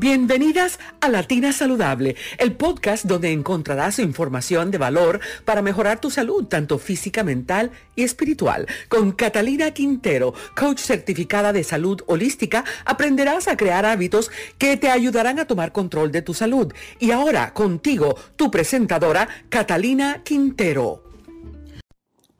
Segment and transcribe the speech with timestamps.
[0.00, 6.46] Bienvenidas a Latina Saludable, el podcast donde encontrarás información de valor para mejorar tu salud,
[6.46, 8.66] tanto física, mental y espiritual.
[8.88, 15.38] Con Catalina Quintero, coach certificada de salud holística, aprenderás a crear hábitos que te ayudarán
[15.38, 16.72] a tomar control de tu salud.
[16.98, 21.09] Y ahora contigo, tu presentadora, Catalina Quintero.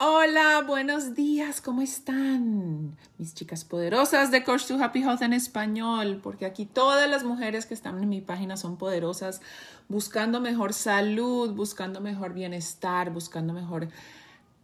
[0.03, 2.97] Hola, buenos días, ¿cómo están?
[3.19, 7.67] Mis chicas poderosas de Coach to Happy Health en español, porque aquí todas las mujeres
[7.67, 9.43] que están en mi página son poderosas,
[9.91, 13.89] buscando mejor salud, buscando mejor bienestar, buscando mejor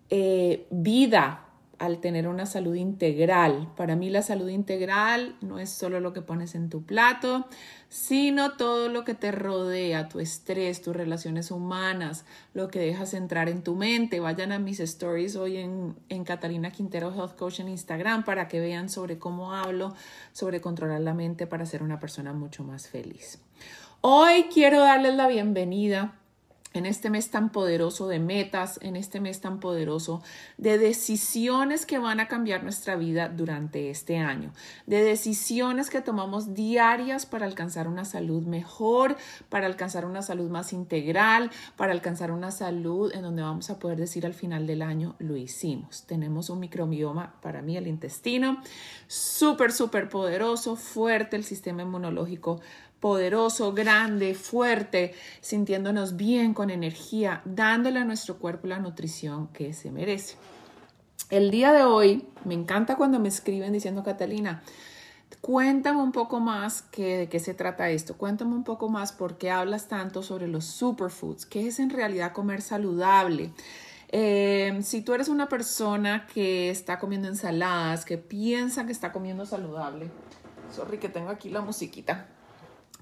[0.09, 1.46] eh, vida,
[1.79, 3.73] al tener una salud integral.
[3.77, 7.47] Para mí la salud integral no es solo lo que pones en tu plato,
[7.89, 13.49] sino todo lo que te rodea, tu estrés, tus relaciones humanas, lo que dejas entrar
[13.49, 14.21] en tu mente.
[14.21, 18.61] Vayan a mis stories hoy en, en Catalina Quintero Health Coach en Instagram para que
[18.61, 19.95] vean sobre cómo hablo,
[20.33, 23.39] sobre controlar la mente para ser una persona mucho más feliz.
[24.01, 26.15] Hoy quiero darles la bienvenida
[26.77, 30.23] en este mes tan poderoso de metas, en este mes tan poderoso
[30.59, 34.53] de decisiones que van a cambiar nuestra vida durante este año,
[34.87, 39.17] de decisiones que tomamos diarias para alcanzar una salud mejor,
[39.49, 43.99] para alcanzar una salud más integral, para alcanzar una salud en donde vamos a poder
[43.99, 46.05] decir al final del año, lo hicimos.
[46.07, 48.61] Tenemos un microbioma, para mí el intestino,
[49.07, 52.61] súper, súper poderoso, fuerte el sistema inmunológico
[53.01, 59.91] poderoso, grande, fuerte, sintiéndonos bien, con energía, dándole a nuestro cuerpo la nutrición que se
[59.91, 60.37] merece.
[61.31, 64.63] El día de hoy, me encanta cuando me escriben diciendo, Catalina,
[65.41, 69.37] cuéntame un poco más que, de qué se trata esto, cuéntame un poco más por
[69.37, 73.53] qué hablas tanto sobre los superfoods, qué es en realidad comer saludable.
[74.09, 79.45] Eh, si tú eres una persona que está comiendo ensaladas, que piensa que está comiendo
[79.45, 80.11] saludable,
[80.75, 82.29] sorry que tengo aquí la musiquita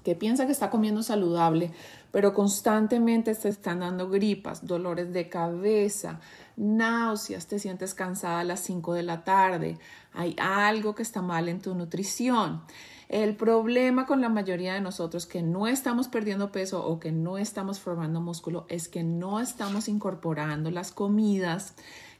[0.05, 1.71] que piensa que está comiendo saludable,
[2.11, 6.19] pero constantemente te están dando gripas, dolores de cabeza,
[6.55, 9.79] náuseas, te sientes cansada a las 5 de la tarde,
[10.13, 12.61] hay algo que está mal en tu nutrición.
[13.09, 17.39] El problema con la mayoría de nosotros que no estamos perdiendo peso o que no
[17.39, 21.73] estamos formando músculo es que no estamos incorporando las comidas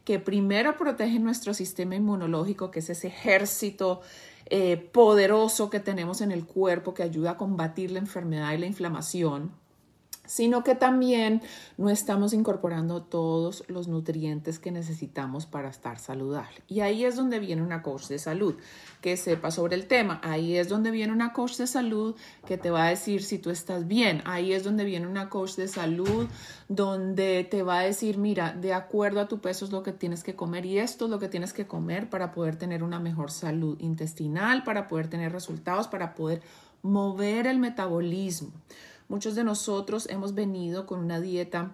[0.03, 4.01] que primero protegen nuestro sistema inmunológico, que es ese ejército
[4.47, 8.67] eh, poderoso que tenemos en el cuerpo que ayuda a combatir la enfermedad y la
[8.67, 9.51] inflamación
[10.25, 11.41] sino que también
[11.77, 16.61] no estamos incorporando todos los nutrientes que necesitamos para estar saludable.
[16.67, 18.55] Y ahí es donde viene una coach de salud
[19.01, 20.19] que sepa sobre el tema.
[20.23, 22.15] Ahí es donde viene una coach de salud
[22.45, 24.21] que te va a decir si tú estás bien.
[24.25, 26.27] Ahí es donde viene una coach de salud
[26.67, 30.23] donde te va a decir, mira, de acuerdo a tu peso es lo que tienes
[30.23, 33.31] que comer y esto es lo que tienes que comer para poder tener una mejor
[33.31, 36.41] salud intestinal, para poder tener resultados, para poder
[36.81, 38.51] mover el metabolismo.
[39.07, 41.71] Muchos de nosotros hemos venido con una dieta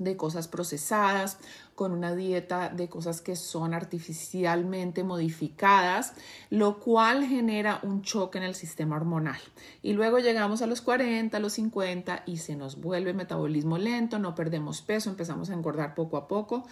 [0.00, 1.38] de cosas procesadas,
[1.74, 6.14] con una dieta de cosas que son artificialmente modificadas,
[6.48, 9.40] lo cual genera un choque en el sistema hormonal.
[9.82, 14.18] Y luego llegamos a los 40, a los 50 y se nos vuelve metabolismo lento,
[14.18, 16.66] no perdemos peso, empezamos a engordar poco a poco.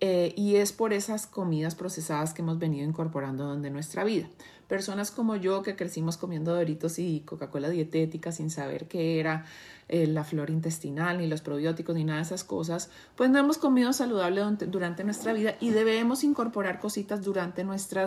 [0.00, 4.28] Eh, y es por esas comidas procesadas que hemos venido incorporando donde nuestra vida.
[4.68, 9.44] Personas como yo que crecimos comiendo Doritos y Coca-Cola dietética sin saber qué era
[9.88, 13.58] eh, la flora intestinal, ni los probióticos, ni nada de esas cosas, pues no hemos
[13.58, 18.06] comido saludable durante, nuestra vida y debemos incorporar cositas durante nuestra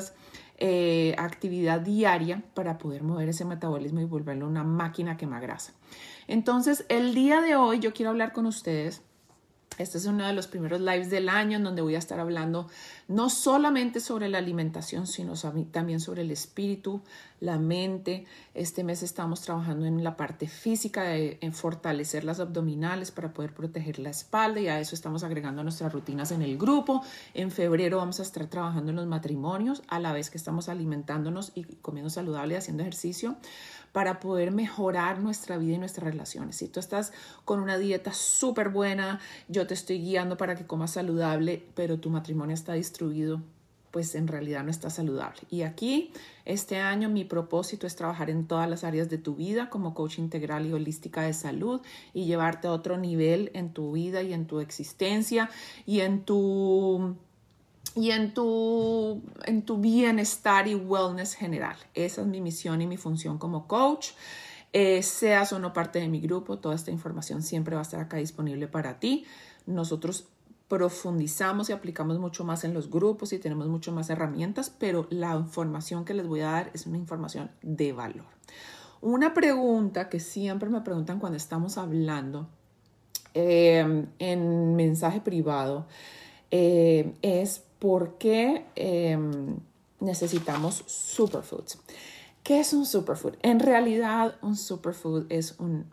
[0.60, 5.74] eh, actividad diaria para poder mover ese metabolismo y volverlo una máquina que grasa.
[6.28, 9.02] Entonces, el día de hoy yo quiero hablar con ustedes
[9.82, 12.68] este es uno de los primeros lives del año en donde voy a estar hablando
[13.08, 15.34] no solamente sobre la alimentación, sino
[15.72, 17.02] también sobre el espíritu,
[17.40, 18.26] la mente.
[18.54, 23.54] Este mes estamos trabajando en la parte física, de, en fortalecer las abdominales para poder
[23.54, 27.04] proteger la espalda y a eso estamos agregando nuestras rutinas en el grupo.
[27.34, 31.52] En febrero vamos a estar trabajando en los matrimonios a la vez que estamos alimentándonos
[31.56, 33.36] y comiendo saludable haciendo ejercicio
[33.92, 36.56] para poder mejorar nuestra vida y nuestras relaciones.
[36.56, 37.12] Si tú estás
[37.46, 42.10] con una dieta súper buena, yo te estoy guiando para que comas saludable, pero tu
[42.10, 43.42] matrimonio está destruido,
[43.92, 45.42] pues en realidad no está saludable.
[45.50, 46.12] Y aquí,
[46.46, 50.18] este año, mi propósito es trabajar en todas las áreas de tu vida como coach
[50.18, 51.82] integral y holística de salud
[52.14, 55.50] y llevarte a otro nivel en tu vida y en tu existencia
[55.86, 57.18] y en tu
[57.96, 61.76] y en tu, en tu bienestar y wellness general.
[61.94, 64.12] Esa es mi misión y mi función como coach.
[64.74, 68.00] Eh, seas o no parte de mi grupo, toda esta información siempre va a estar
[68.00, 69.26] acá disponible para ti.
[69.66, 70.30] Nosotros
[70.70, 75.36] profundizamos y aplicamos mucho más en los grupos y tenemos mucho más herramientas, pero la
[75.36, 78.28] información que les voy a dar es una información de valor.
[79.02, 82.48] Una pregunta que siempre me preguntan cuando estamos hablando
[83.34, 85.88] eh, en mensaje privado
[86.52, 89.18] eh, es por qué eh,
[90.00, 91.80] necesitamos superfoods.
[92.44, 93.34] ¿Qué es un superfood?
[93.42, 95.92] En realidad, un superfood es un,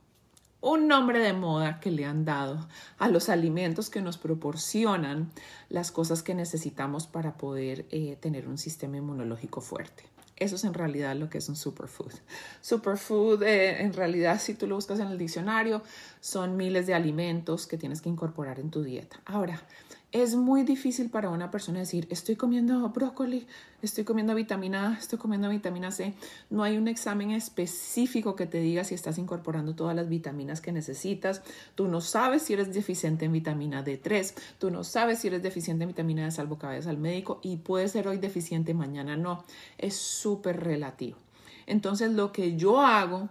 [0.61, 2.69] un nombre de moda que le han dado
[2.99, 5.31] a los alimentos que nos proporcionan
[5.70, 7.87] las cosas que necesitamos para poder
[8.20, 10.05] tener un sistema inmunológico fuerte.
[10.37, 12.12] Eso es en realidad lo que es un superfood.
[12.61, 15.82] Superfood, eh, en realidad, si tú lo buscas en el diccionario,
[16.20, 19.20] son miles de alimentos que tienes que incorporar en tu dieta.
[19.25, 19.62] Ahora,
[20.10, 23.46] es muy difícil para una persona decir, estoy comiendo brócoli,
[23.82, 26.14] estoy comiendo vitamina A, estoy comiendo vitamina C.
[26.49, 30.72] No hay un examen específico que te diga si estás incorporando todas las vitaminas que
[30.72, 31.43] necesitas.
[31.75, 35.84] Tú no sabes si eres deficiente en vitamina D3, tú no sabes si eres deficiente
[35.84, 39.44] en vitamina D, salvo que vayas al médico y puede ser hoy deficiente, mañana no.
[39.76, 41.19] Es súper relativo.
[41.66, 43.28] Entonces, lo que yo hago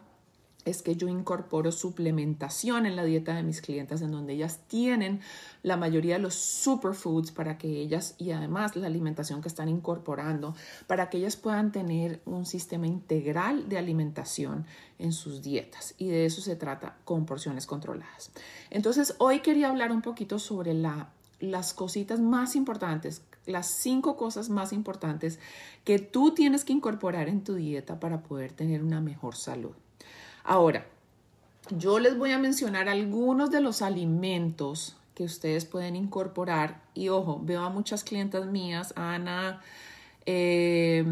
[0.70, 5.22] es que yo incorporo suplementación en la dieta de mis clientes en donde ellas tienen
[5.64, 10.56] la mayoría de los superfoods para que ellas y además la alimentación que están incorporando
[10.88, 14.66] para que ellas puedan tener un sistema integral de alimentación
[15.00, 18.32] en sus dietas y de eso se trata con porciones controladas.
[18.70, 21.10] Entonces hoy quería hablar un poquito sobre la,
[21.40, 25.40] las cositas más importantes las cinco cosas más importantes
[25.86, 29.74] que tú tienes que incorporar en tu dieta para poder tener una mejor salud.
[30.48, 30.86] Ahora,
[31.72, 36.82] yo les voy a mencionar algunos de los alimentos que ustedes pueden incorporar.
[36.94, 39.62] Y ojo, veo a muchas clientas mías, Ana,
[40.26, 41.04] eh,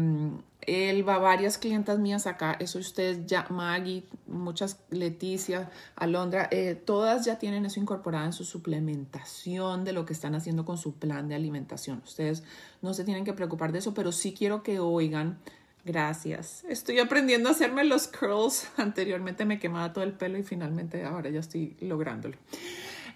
[0.62, 7.38] Elba, varias clientas mías acá, eso ustedes ya, Maggie, muchas, Leticia, Alondra, eh, todas ya
[7.38, 11.34] tienen eso incorporado en su suplementación de lo que están haciendo con su plan de
[11.34, 12.00] alimentación.
[12.06, 12.42] Ustedes
[12.80, 15.38] no se tienen que preocupar de eso, pero sí quiero que oigan
[15.86, 16.64] Gracias.
[16.68, 18.66] Estoy aprendiendo a hacerme los curls.
[18.76, 22.36] Anteriormente me quemaba todo el pelo y finalmente ahora ya estoy lográndolo.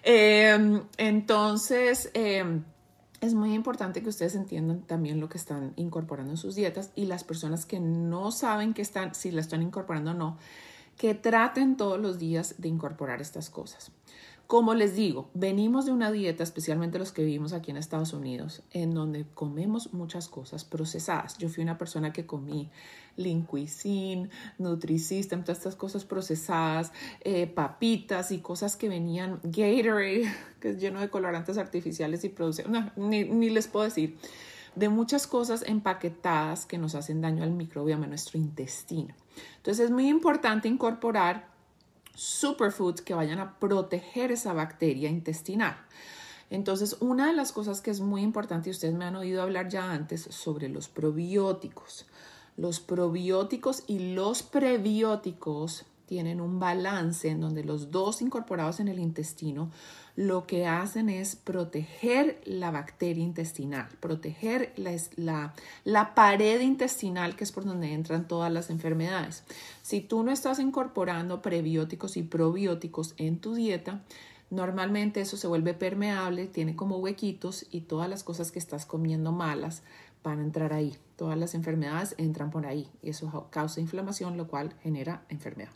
[0.03, 2.63] Em, entonces, em,
[3.19, 7.07] es muy importante que ustedes entiendan también lo que están incorporando en sus dietas y
[7.07, 10.37] las personas que no saben que están, si la están incorporando o no,
[10.97, 13.91] que traten todos los días de incorporar estas cosas.
[14.51, 18.63] Como les digo, venimos de una dieta, especialmente los que vivimos aquí en Estados Unidos,
[18.71, 21.37] en donde comemos muchas cosas procesadas.
[21.37, 22.69] Yo fui una persona que comí
[23.15, 30.71] Lean Cuisine, Nutrisystem, todas estas cosas procesadas, eh, papitas y cosas que venían, Gatorade, que
[30.71, 34.17] es lleno de colorantes artificiales y produce, no, ni, ni les puedo decir,
[34.75, 39.15] de muchas cosas empaquetadas que nos hacen daño al microbioma, a nuestro intestino.
[39.55, 41.50] Entonces es muy importante incorporar
[42.15, 45.77] superfoods que vayan a proteger esa bacteria intestinal.
[46.49, 49.69] Entonces, una de las cosas que es muy importante, y ustedes me han oído hablar
[49.69, 52.05] ya antes, sobre los probióticos.
[52.57, 58.99] Los probióticos y los prebióticos tienen un balance en donde los dos incorporados en el
[58.99, 59.71] intestino
[60.21, 64.71] lo que hacen es proteger la bacteria intestinal, proteger
[65.15, 69.43] la, pared intestinal que es por donde entran todas las enfermedades.
[69.81, 74.03] Si tú no estás incorporando prebióticos y probióticos en tu dieta,
[74.51, 79.31] normalmente eso se vuelve permeable, tiene como huequitos y todas las cosas que estás comiendo
[79.31, 79.81] malas
[80.23, 80.95] van a entrar ahí.
[81.15, 85.71] Todas las enfermedades entran por ahí y eso causa inflamación, lo cual genera enfermedad.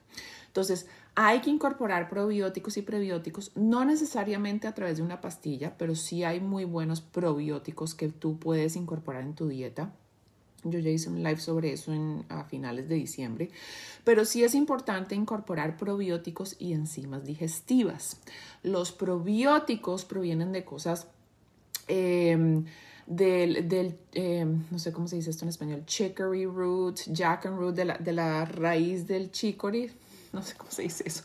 [0.46, 5.95] Entonces, hay que incorporar probióticos y prebióticos, no necesariamente a través de una pastilla, pero
[5.95, 9.93] sí hay muy buenos probióticos que tú puedes incorporar en tu dieta.
[10.65, 13.50] Yo ya hice un live sobre eso en, a finales de diciembre,
[14.03, 18.17] pero sí es importante incorporar probióticos y enzimas digestivas.
[18.62, 21.07] Los probióticos provienen de cosas
[21.88, 22.65] em,
[23.05, 27.75] del, eh, no sé cómo se dice esto en español, chicory root, jack and root,
[27.75, 29.91] de la raíz del chicory,
[30.36, 31.24] no sé cómo se dice eso.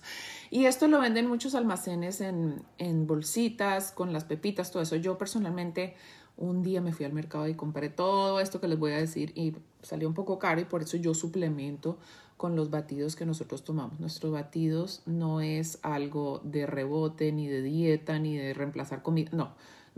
[0.50, 4.96] Y esto lo venden muchos almacenes en, en bolsitas, con las pepitas, todo eso.
[4.96, 5.94] Yo personalmente
[6.36, 9.32] un día me fui al mercado y compré todo esto que les voy a decir
[9.34, 11.98] y salió un poco caro y por eso yo suplemento
[12.38, 14.00] con los batidos que nosotros tomamos.
[14.00, 19.50] Nuestros batidos no es algo de rebote, ni de dieta, ni de reemplazar comida, no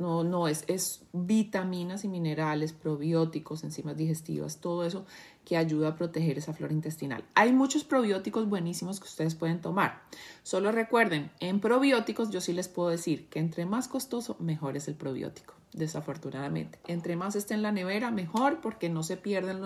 [0.02, 5.06] no, no es, es vitaminas y minerales, probióticos, enzimas digestivas, todo eso
[5.44, 7.25] que ayuda a proteger esa flora intestinal.
[7.35, 10.02] Hay muchos probióticos buenísimos que ustedes pueden tomar.
[10.42, 14.88] Solo recuerden, en probióticos yo sí les puedo decir que entre más costoso, mejor es
[14.88, 16.79] el probiótico desafortunadamente.
[16.87, 19.61] Entre más esté en la nevera, mejor porque no se pierden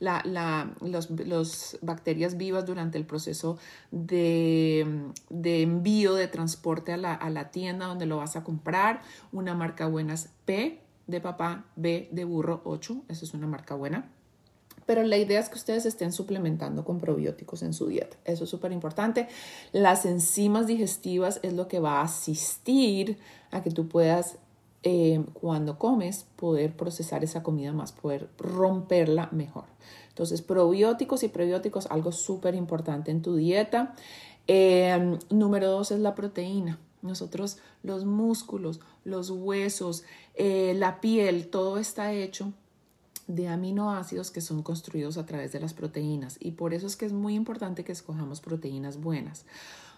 [0.00, 3.58] las bacterias vivas durante el proceso
[3.90, 9.02] de, envío, de transporte a la, a la, tienda donde lo vas a comprar.
[9.32, 13.74] Una marca buena es P de papá, B de burro 8, esa es una marca
[13.74, 14.10] buena.
[14.86, 18.16] Pero la idea es que ustedes estén suplementando con probióticos en su dieta.
[18.24, 19.28] Eso es súper importante.
[19.72, 23.18] Las enzimas digestivas es lo que va a asistir
[23.50, 24.36] a que tú puedas,
[24.86, 29.64] eh, cuando comes, poder procesar esa comida más, poder romperla mejor.
[30.10, 33.94] Entonces, probióticos y prebióticos, algo súper importante en tu dieta.
[34.46, 36.78] Eh, número dos es la proteína.
[37.00, 42.52] Nosotros, los músculos, los huesos, eh, la piel, todo está hecho
[43.26, 47.06] de aminoácidos que son construidos a través de las proteínas y por eso es que
[47.06, 49.46] es muy importante que escojamos proteínas buenas.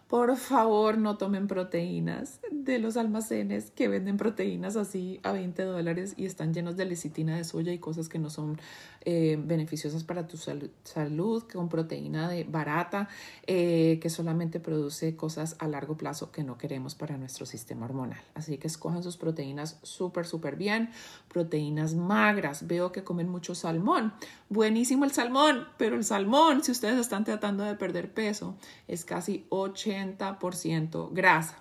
[0.09, 6.15] Por favor, no tomen proteínas de los almacenes que venden proteínas así a 20 dólares
[6.17, 8.57] y están llenos de lecitina de soya y cosas que no son
[9.05, 13.09] eh, beneficiosas para tu salud, con proteína de barata
[13.49, 18.21] eh, que solamente produce cosas a largo plazo que no queremos para nuestro sistema hormonal.
[18.35, 20.91] Así que escojan sus proteínas súper, súper bien.
[21.29, 22.69] Proteínas magras.
[22.69, 24.13] Veo que comen mucho salmón.
[24.49, 29.45] Buenísimo el salmón, pero el salmón, si ustedes están tratando de perder peso, es casi
[29.50, 31.59] 80% grasa.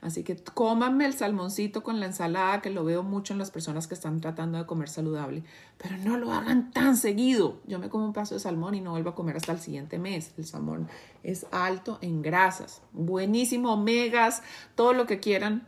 [0.00, 3.86] Así que cómanme el salmoncito con la ensalada, que lo veo mucho en las personas
[3.86, 5.44] que están tratando de comer saludable,
[5.78, 7.60] pero no lo hagan tan seguido.
[7.66, 9.98] Yo me como un paso de salmón y no vuelvo a comer hasta el siguiente
[9.98, 10.32] mes.
[10.36, 10.88] El salmón
[11.22, 14.42] es alto en grasas, buenísimo, omegas,
[14.74, 15.66] todo lo que quieran,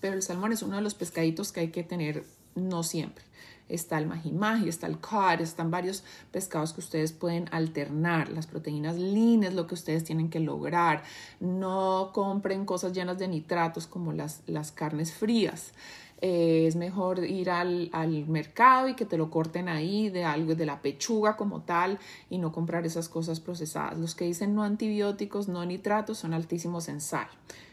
[0.00, 2.24] pero el salmón es uno de los pescaditos que hay que tener
[2.54, 3.27] no siempre
[3.68, 8.30] está el majimaji, está el cod, están varios pescados que ustedes pueden alternar.
[8.30, 11.02] Las proteínas lean es lo que ustedes tienen que lograr.
[11.40, 15.72] No compren cosas llenas de nitratos como las, las carnes frías.
[16.20, 20.56] Eh, es mejor ir al, al, mercado y que te lo corten ahí de algo
[20.56, 23.98] de la pechuga como tal y no comprar esas cosas procesadas.
[23.98, 27.28] Los que dicen no antibióticos, no nitratos son altísimos en sal.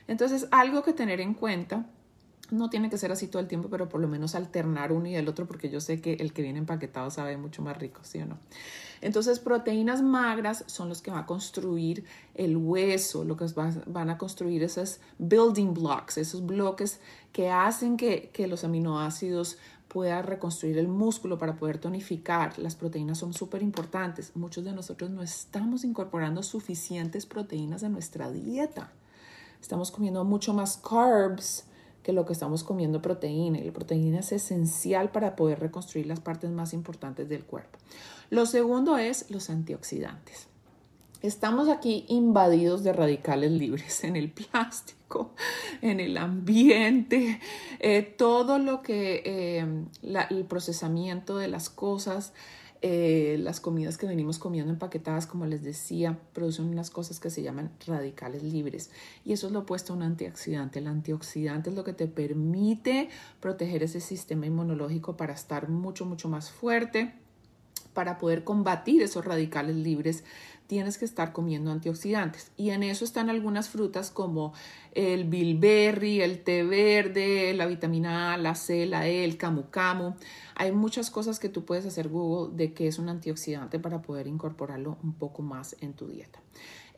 [0.07, 1.87] Entonces, algo que tener en cuenta
[2.51, 5.15] no tiene que ser así todo el tiempo, pero por lo menos alternar uno y
[5.15, 8.19] el otro, porque yo sé que el que viene empaquetado sabe mucho más rico, ¿sí
[8.19, 8.37] o no?
[9.01, 13.45] Entonces, proteínas magras son los que van a construir el hueso, lo que
[13.87, 16.99] van a construir esos building blocks, esos bloques
[17.31, 22.57] que hacen que, los aminoácidos puedan reconstruir el músculo para poder tonificar.
[22.59, 24.31] Las proteínas son súper importantes.
[24.35, 28.91] Muchos de nosotros no estamos incorporando suficientes proteínas en nuestra dieta.
[29.61, 31.65] Estamos comiendo mucho más carbs
[32.05, 33.57] que lo que estamos comiendo proteína.
[33.57, 37.79] Y la proteína es esencial para poder reconstruir las partes más importantes del cuerpo.
[38.29, 40.47] Lo segundo es los antioxidantes.
[41.23, 45.33] Estamos aquí invadidos de radicales libres en el plástico,
[45.81, 47.39] en el ambiente,
[47.79, 49.65] eh, todo lo que eh,
[50.29, 52.33] el procesamiento de las cosas
[52.81, 57.41] eh, las comidas que venimos comiendo empaquetadas, como les decía, producen unas cosas que se
[57.41, 58.91] llaman radicales libres.
[59.23, 60.79] Y eso es lo opuesto a un antioxidante.
[60.79, 66.29] El antioxidante es lo que te permite proteger ese sistema inmunológico para estar mucho, mucho
[66.29, 67.13] más fuerte,
[67.95, 70.23] para poder combatir esos radicales libres
[70.67, 72.51] tienes que estar comiendo antioxidantes.
[72.57, 74.53] Y en eso están algunas frutas como
[74.93, 80.15] el bilberry, el té verde, la vitamina A, la C, la E, el camu camu.
[80.55, 84.27] Hay muchas cosas que tú puedes hacer Google de que es un antioxidante para poder
[84.27, 86.39] incorporarlo un poco más en tu dieta.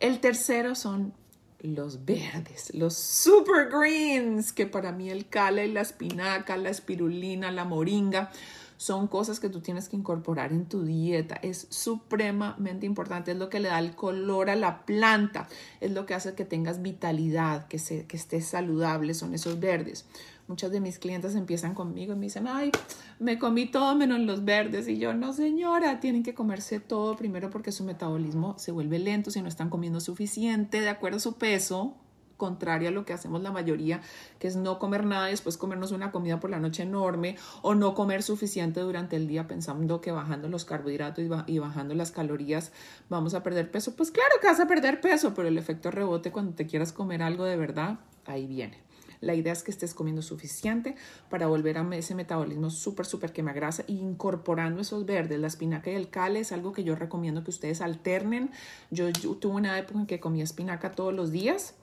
[0.00, 1.12] El tercero son
[1.60, 7.64] los verdes, los super greens, que para mí el cala la espinaca, la espirulina, la
[7.64, 8.30] moringa
[8.78, 11.34] son cosas que tú tienes que incorporar en tu dieta.
[11.42, 15.48] Es supremamente importante, es lo que le da el color a la planta,
[15.80, 20.06] es lo que hace que tengas vitalidad, que, se, que estés saludable, son esos verdes.
[20.46, 22.70] Muchas de mis clientes empiezan conmigo y me dicen, ay,
[23.18, 24.88] me comí todo menos los verdes.
[24.88, 29.30] Y yo, no señora, tienen que comerse todo primero porque su metabolismo se vuelve lento
[29.30, 31.96] si no están comiendo suficiente de acuerdo a su peso
[32.38, 34.00] contraria a lo que hacemos la mayoría,
[34.38, 37.74] que es no comer nada y después comernos una comida por la noche enorme o
[37.74, 42.72] no comer suficiente durante el día pensando que bajando los carbohidratos y, bajando las calorías
[43.10, 43.94] vamos a perder peso.
[43.94, 47.22] Pues claro que vas a perder peso, pero el efecto rebote cuando te quieras comer
[47.22, 48.88] algo de verdad, ahí viene.
[49.20, 50.94] La idea es que estés comiendo suficiente
[51.28, 55.40] para volver a ese metabolismo súper, súper quema grasa e incorporando esos verdes.
[55.40, 58.50] La espinaca y el cale es algo que yo recomiendo que ustedes alternen.
[58.92, 61.74] Yo, yo tuve una época en que comía espinaca todos los días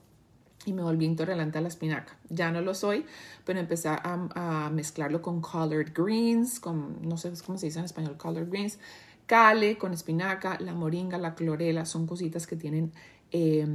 [0.66, 2.18] y me volví intolerante a la espinaca.
[2.30, 3.06] Ya no lo soy,
[3.46, 8.18] pero empecé a, mezclarlo con collard greens, con, no sé cómo se dice en español,
[8.18, 8.80] collard greens,
[9.26, 12.92] cale con espinaca, la moringa, la clorela, son cositas que tienen
[13.32, 13.66] eh,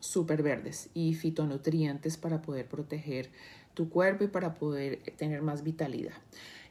[0.00, 3.30] súper verdes y fitonutrientes para poder proteger
[3.74, 6.14] tu cuerpo y para poder tener más vitalidad.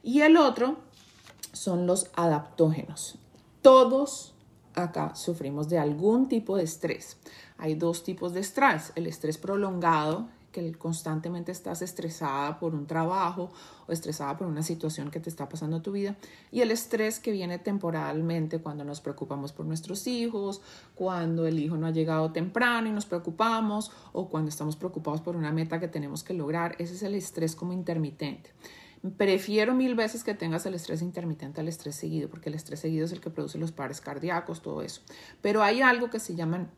[0.04, 0.78] Y el otro
[1.54, 3.18] son los adaptógenos.
[3.62, 4.34] Todos
[4.76, 7.18] acá sufrimos de algún tipo de estrés.
[7.60, 13.52] Hay dos tipos de estrés, el estrés prolongado que constantemente estás estresada por un trabajo
[13.88, 16.16] o estresada por una situación que te está pasando tu vida
[16.52, 20.62] y el estrés que viene temporalmente cuando nos preocupamos por nuestros hijos,
[20.96, 25.36] cuando el hijo no ha llegado temprano y nos preocupamos o cuando estamos preocupados por
[25.36, 28.52] una meta que tenemos que lograr, ese es el estrés como intermitente.
[29.18, 33.06] Prefiero mil veces que tengas el estrés intermitente al estrés seguido, porque el estrés seguido
[33.06, 35.02] es el que produce los pares cardíacos, todo eso.
[35.42, 36.70] Pero hay algo que se llaman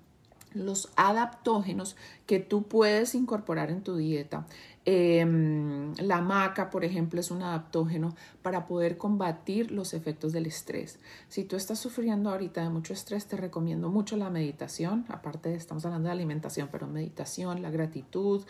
[0.54, 4.46] los adaptógenos que tú puedes incorporar en tu dieta.
[4.84, 10.98] Em, la maca, por ejemplo, es un adaptógeno para poder combatir los efectos del estrés.
[11.30, 15.06] Si tú estás sufriendo ahorita de mucho estrés, te recomiendo mucho la meditación.
[15.10, 18.44] Aparte, estamos hablando de alimentación, pero meditación, la gratitud,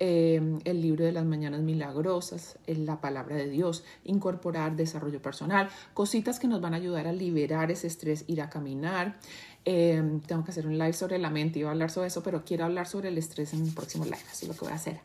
[0.00, 6.40] em, el libro de las mañanas milagrosas, la palabra de Dios, incorporar desarrollo personal, cositas
[6.40, 9.18] que nos van a ayudar a liberar ese estrés, ir a caminar.
[9.64, 12.44] Em, tengo que hacer un live sobre la mente, iba a hablar sobre eso, pero
[12.44, 15.00] quiero hablar sobre el estrés en el próximo live, así lo que voy a hacer,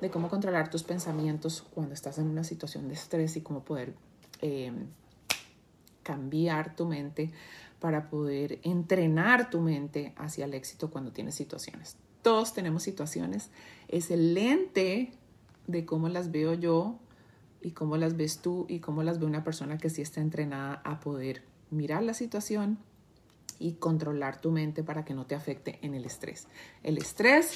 [0.00, 3.94] de cómo controlar tus pensamientos cuando estás en una situación de estrés y cómo poder
[4.40, 4.86] em,
[6.02, 7.30] cambiar tu mente
[7.80, 11.96] para poder entrenar tu mente hacia el éxito cuando tienes situaciones.
[12.22, 13.50] Todos tenemos situaciones,
[13.88, 15.12] es el lente
[15.66, 16.98] de cómo las veo yo
[17.60, 20.80] y cómo las ves tú y cómo las ve una persona que sí está entrenada
[20.84, 22.78] a poder mirar la situación,
[23.58, 26.46] y controlar tu mente para que no te afecte en el estrés.
[26.82, 27.52] El estrés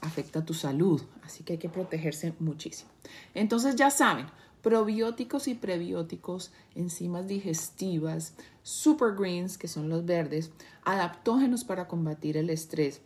[0.00, 2.90] afecta tu salud, así que hay que protegerse muchísimo.
[3.34, 4.26] Entonces ya saben,
[4.62, 10.50] probióticos y prebióticos, enzimas digestivas, super greens, que son los verdes,
[10.84, 13.00] adaptógenos para combatir el estrés,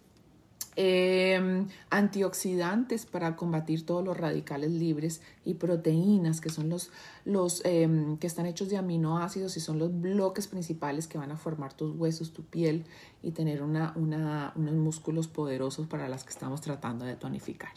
[0.83, 6.91] Em, antioxidantes para combatir todos los radicales libres y proteínas que son los,
[7.27, 11.37] los em, que están hechos de aminoácidos y son los bloques principales que van a
[11.37, 12.87] formar tus huesos, tu piel
[13.23, 17.73] y tener una, una, unos músculos poderosos para las que estamos tratando de tonificar.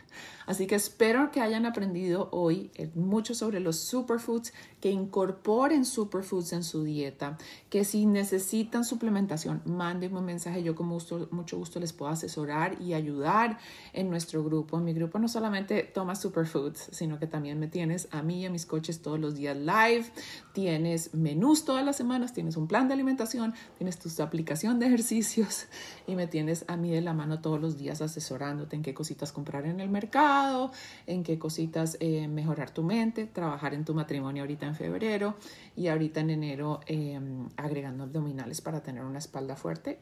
[0.46, 6.54] Así que espero que hayan aprendido hoy eh, mucho sobre los superfoods, que incorporen superfoods
[6.54, 7.38] en su dieta,
[7.70, 12.93] que si necesitan suplementación, mándenme un mensaje, yo con mucho gusto les puedo asesorar y
[12.96, 13.60] ayudar
[13.94, 14.78] en nuestro grupo.
[14.78, 18.46] En mi grupo no solamente toma superfoods, sino que también me tienes a mí y
[18.46, 20.06] a mis coches todos los días live,
[20.54, 25.68] tienes menús todas las semanas, tienes un plan de alimentación, tienes tu aplicación de ejercicios
[26.08, 29.32] y me tienes a mí de la mano todos los días asesorándote en qué cositas
[29.32, 30.72] comprar en el mercado,
[31.08, 35.36] en qué cositas eh, mejorar tu mente, trabajar en tu matrimonio ahorita en febrero
[35.76, 40.00] y ahorita en enero em, agregando abdominales para tener una espalda fuerte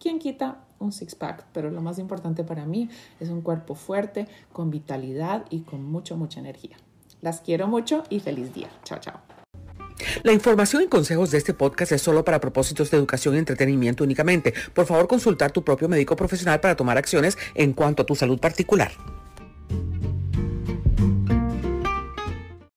[0.00, 1.46] ¿Quién quita un six-pack?
[1.52, 2.88] Pero lo más importante para mí
[3.20, 6.76] es un cuerpo fuerte, con vitalidad y con mucha, mucha energía.
[7.20, 8.68] Las quiero mucho y feliz día.
[8.84, 9.20] Chao, chao.
[10.22, 14.04] La información y consejos de este podcast es solo para propósitos de educación y entretenimiento
[14.04, 14.54] únicamente.
[14.72, 18.38] Por favor, consultar tu propio médico profesional para tomar acciones en cuanto a tu salud
[18.38, 18.92] particular.